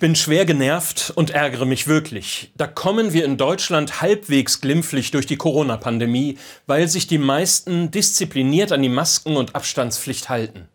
[0.00, 2.52] Ich bin schwer genervt und ärgere mich wirklich.
[2.56, 8.72] Da kommen wir in Deutschland halbwegs glimpflich durch die Corona-Pandemie, weil sich die meisten diszipliniert
[8.72, 10.68] an die Masken- und Abstandspflicht halten.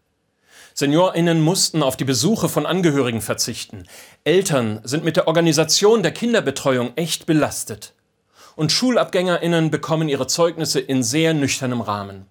[0.76, 3.88] SeniorInnen mussten auf die Besuche von Angehörigen verzichten.
[4.26, 7.96] Eltern sind mit der Organisation der Kinderbetreuung echt belastet.
[8.56, 12.28] Und SchulabgängerInnen bekommen ihre Zeugnisse in sehr nüchternem Rahmen.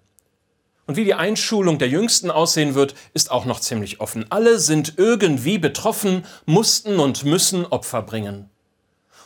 [0.87, 4.25] Und wie die Einschulung der Jüngsten aussehen wird, ist auch noch ziemlich offen.
[4.29, 8.49] Alle sind irgendwie betroffen, mussten und müssen Opfer bringen.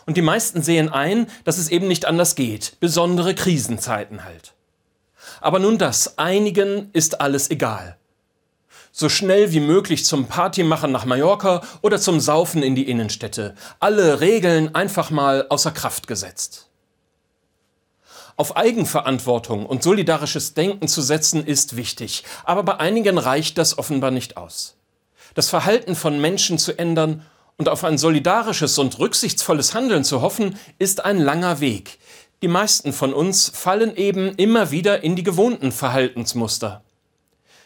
[0.05, 4.53] Und die meisten sehen ein, dass es eben nicht anders geht, besondere Krisenzeiten halt.
[5.41, 7.97] Aber nun das, einigen ist alles egal.
[8.91, 13.53] So schnell wie möglich zum Partymachen nach Mallorca oder zum Saufen in die Innenstädte.
[13.79, 16.68] Alle Regeln einfach mal außer Kraft gesetzt.
[18.39, 24.11] Auf Eigenverantwortung und solidarisches Denken zu setzen ist wichtig, aber bei einigen reicht das offenbar
[24.11, 24.77] nicht aus.
[25.33, 27.25] Das Verhalten von Menschen zu ändern
[27.57, 31.99] und auf ein solidarisches und rücksichtsvolles Handeln zu hoffen, ist ein langer Weg.
[32.41, 36.81] Die meisten von uns fallen eben immer wieder in die gewohnten Verhaltensmuster.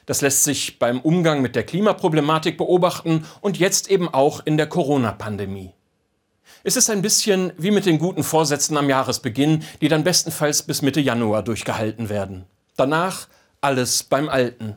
[0.07, 4.69] Das lässt sich beim Umgang mit der Klimaproblematik beobachten und jetzt eben auch in der
[4.69, 5.75] Corona-Pandemie.
[6.63, 10.81] Es ist ein bisschen wie mit den guten Vorsätzen am Jahresbeginn, die dann bestenfalls bis
[10.81, 12.45] Mitte Januar durchgehalten werden.
[12.77, 13.27] Danach
[13.61, 14.75] alles beim Alten.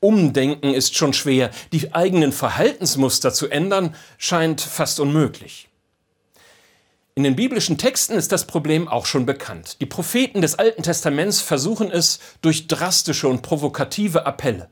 [0.00, 5.68] Umdenken ist schon schwer, die eigenen Verhaltensmuster zu ändern scheint fast unmöglich.
[7.16, 9.80] In den biblischen Texten ist das Problem auch schon bekannt.
[9.80, 14.68] Die Propheten des Alten Testaments versuchen es durch drastische und provokative Appelle.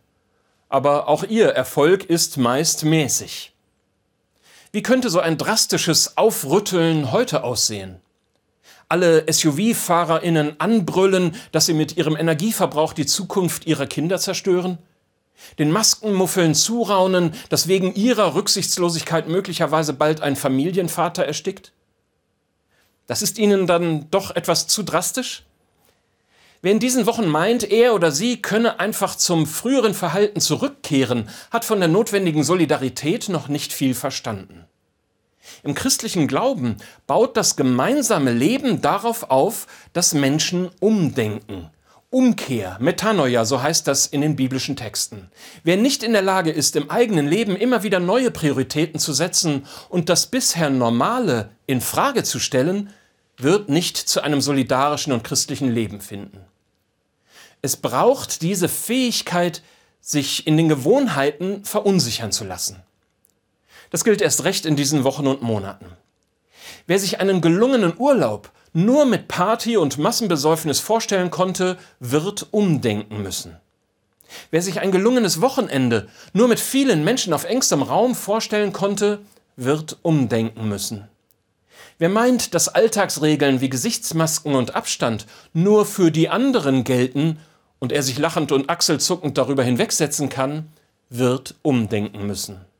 [0.69, 3.52] Aber auch ihr Erfolg ist meist mäßig.
[4.75, 8.01] Wie könnte so ein drastisches Aufrütteln heute aussehen?
[8.89, 14.79] Alle SUV-FahrerInnen anbrüllen, dass sie mit ihrem Energieverbrauch die Zukunft ihrer Kinder zerstören?
[15.59, 21.73] Den Maskenmuffeln zuraunen, dass wegen ihrer Rücksichtslosigkeit möglicherweise bald ein Familienvater erstickt?
[23.07, 25.45] Das ist ihnen dann doch etwas zu drastisch?
[26.65, 31.65] Wer in diesen Wochen meint, er oder sie könne einfach zum früheren Verhalten zurückkehren, hat
[31.65, 34.65] von der notwendigen Solidarität noch nicht viel verstanden.
[35.63, 36.77] Im christlichen Glauben
[37.07, 41.71] baut das gemeinsame Leben darauf auf, dass Menschen umdenken.
[42.11, 45.31] Umkehr, Metanoia, so heißt das in den biblischen Texten.
[45.65, 49.67] Wer nicht in der Lage ist, im eigenen Leben immer wieder neue Prioritäten zu setzen
[49.89, 52.91] und das bisher Normale in Frage zu stellen,
[53.39, 56.45] wird nicht zu einem solidarischen und christlichen Leben finden.
[57.63, 59.63] Es braucht diese Fähigkeit,
[60.03, 62.83] sich in den Gewohnheiten verunsichern zu lassen.
[63.93, 65.87] Das gilt erst recht in diesen Wochen und Monaten.
[66.87, 73.59] Wer sich einen gelungenen Urlaub nur mit Party und Massenbesäufnis vorstellen konnte, wird umdenken müssen.
[74.51, 79.21] Wer sich ein gelungenes Wochenende nur mit vielen Menschen auf engstem Raum vorstellen konnte,
[79.57, 81.07] wird umdenken müssen.
[81.99, 87.39] Wer meint, dass Alltagsregeln wie Gesichtsmasken und Abstand nur für die anderen gelten
[87.79, 90.69] und er sich lachend und achselzuckend darüber hinwegsetzen kann,
[91.11, 92.72] wird umdenken müssen.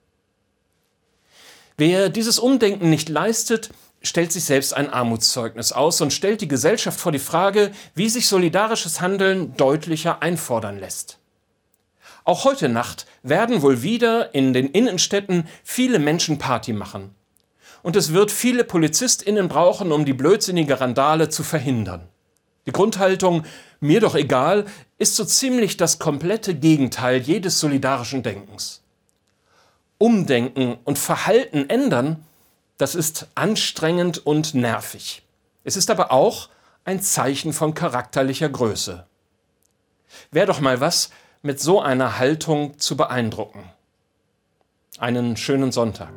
[1.85, 3.71] Wer dieses Umdenken nicht leistet,
[4.03, 8.29] stellt sich selbst ein Armutszeugnis aus und stellt die Gesellschaft vor die Frage, wie sich
[8.29, 11.19] solidarisches Handeln deutlicher einfordern lässt.
[12.23, 17.17] Auch heute Nacht werden wohl wieder in den Innenstädten viele Menschen Party machen.
[17.83, 22.07] Und es wird viele PolizistInnen brauchen, um die blödsinnige Randale zu verhindern.
[22.67, 23.43] Die Grundhaltung,
[23.81, 24.67] mir doch egal,
[24.99, 28.82] ist so ziemlich das komplette Gegenteil jedes solidarischen Denkens.
[30.03, 32.27] Umdenken und Verhalten ändern,
[32.77, 35.23] das ist anstrengend und nervig.
[35.63, 36.49] Es ist aber auch
[36.85, 39.07] ein Zeichen von charakterlicher Größe.
[40.33, 41.11] Wäre doch mal was,
[41.43, 43.71] mit so einer Haltung zu beeindrucken.
[44.99, 46.11] Einen schönen Sonntag.